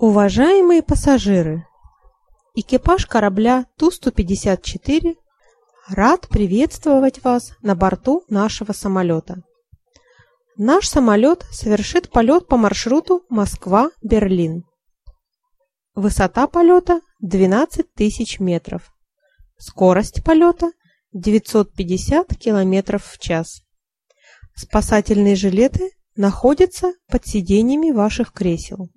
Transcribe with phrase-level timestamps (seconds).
[0.00, 1.66] Уважаемые пассажиры,
[2.54, 5.14] экипаж корабля Ту-154
[5.90, 9.42] рад приветствовать вас на борту нашего самолета.
[10.56, 14.64] Наш самолет совершит полет по маршруту Москва-Берлин.
[15.94, 18.94] Высота полета 12 тысяч метров.
[19.58, 20.72] Скорость полета
[21.12, 23.60] 950 километров в час.
[24.54, 28.88] Спасательные жилеты находятся под сиденьями ваших кресел.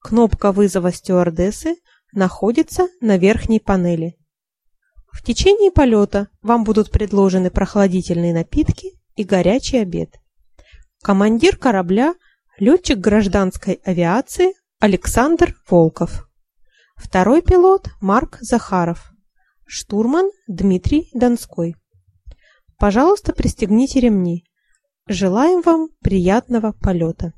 [0.00, 1.76] Кнопка вызова стюардессы
[2.12, 4.16] находится на верхней панели.
[5.12, 10.16] В течение полета вам будут предложены прохладительные напитки и горячий обед.
[11.02, 12.14] Командир корабля–
[12.58, 16.28] летчик гражданской авиации Александр Волков.
[16.96, 19.12] Второй пилот– Марк Захаров.
[19.66, 21.76] Штурман– Дмитрий Донской.
[22.78, 24.44] Пожалуйста, пристегните ремни.
[25.06, 27.34] Желаем вам приятного полета.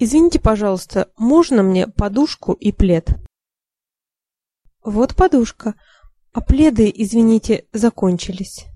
[0.00, 3.10] Извините, пожалуйста, можно мне подушку и плед?
[4.84, 5.74] Вот подушка.
[6.32, 8.66] А пледы, извините, закончились.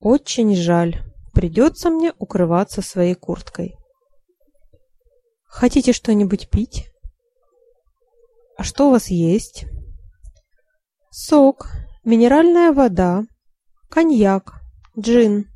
[0.00, 1.02] Очень жаль.
[1.32, 3.76] Придется мне укрываться своей курткой.
[5.44, 6.90] Хотите что-нибудь пить?
[8.56, 9.64] А что у вас есть?
[11.10, 11.70] Сок,
[12.04, 13.24] минеральная вода,
[13.88, 14.60] коньяк,
[14.98, 15.50] джин.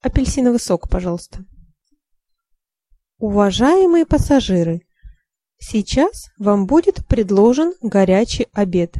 [0.00, 1.44] Апельсиновый сок, пожалуйста.
[3.18, 4.82] Уважаемые пассажиры,
[5.58, 8.96] сейчас вам будет предложен горячий обед.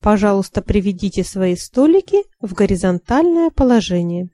[0.00, 4.28] Пожалуйста, приведите свои столики в горизонтальное положение.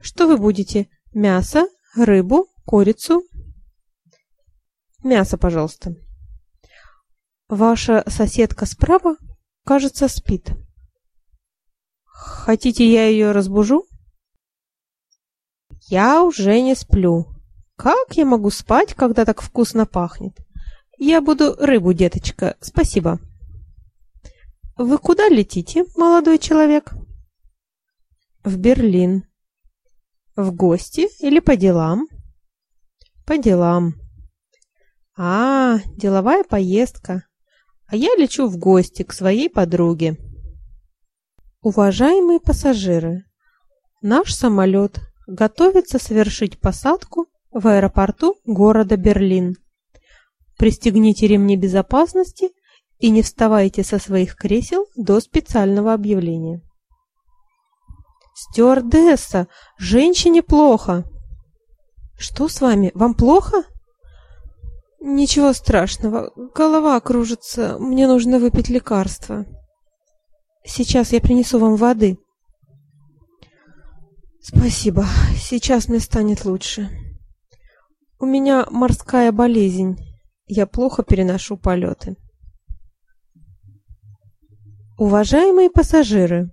[0.00, 0.88] Что вы будете?
[1.12, 3.22] Мясо, рыбу, курицу?
[5.02, 5.94] Мясо, пожалуйста.
[7.48, 9.16] Ваша соседка справа,
[9.64, 10.52] кажется, спит.
[12.04, 13.86] Хотите, я ее разбужу?
[15.88, 17.26] Я уже не сплю.
[17.76, 20.34] Как я могу спать, когда так вкусно пахнет?
[20.98, 22.56] Я буду рыбу, деточка.
[22.60, 23.20] Спасибо.
[24.76, 26.94] Вы куда летите, молодой человек?
[28.44, 29.24] В Берлин.
[30.36, 32.08] В гости или по делам?
[33.26, 33.94] По делам.
[35.16, 37.26] А, деловая поездка.
[37.86, 40.16] А я лечу в гости к своей подруге.
[41.60, 43.24] Уважаемые пассажиры,
[44.00, 49.56] наш самолет готовится совершить посадку в аэропорту города Берлин.
[50.58, 52.50] Пристегните ремни безопасности
[52.98, 56.62] и не вставайте со своих кресел до специального объявления.
[58.34, 59.46] Стюардесса,
[59.78, 61.04] женщине плохо.
[62.18, 62.90] Что с вами?
[62.94, 63.64] Вам плохо?
[65.00, 66.32] Ничего страшного.
[66.54, 67.76] Голова кружится.
[67.78, 69.44] Мне нужно выпить лекарство.
[70.64, 72.18] Сейчас я принесу вам воды.
[74.46, 75.06] Спасибо.
[75.38, 76.90] Сейчас мне станет лучше.
[78.18, 79.96] У меня морская болезнь.
[80.46, 82.16] Я плохо переношу полеты.
[84.98, 86.52] Уважаемые пассажиры,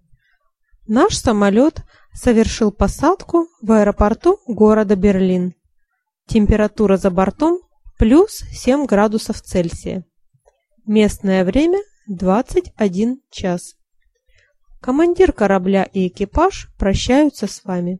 [0.87, 5.53] наш самолет совершил посадку в аэропорту города Берлин.
[6.27, 7.59] Температура за бортом
[7.97, 10.05] плюс 7 градусов Цельсия.
[10.85, 13.75] Местное время 21 час.
[14.81, 17.99] Командир корабля и экипаж прощаются с вами.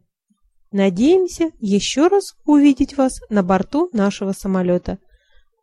[0.72, 4.98] Надеемся еще раз увидеть вас на борту нашего самолета.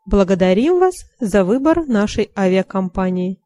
[0.07, 3.41] Благодарим вас за выбор нашей авиакомпании.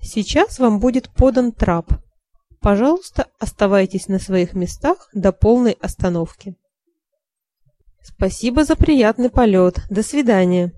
[0.00, 1.92] Сейчас вам будет подан трап.
[2.60, 6.56] Пожалуйста, оставайтесь на своих местах до полной остановки.
[8.02, 9.82] Спасибо за приятный полет.
[9.90, 10.72] До свидания.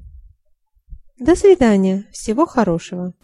[1.19, 2.07] До свидания.
[2.11, 3.15] Всего хорошего.